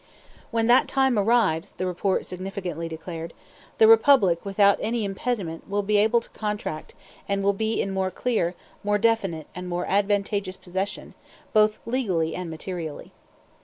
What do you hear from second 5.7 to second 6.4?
be able to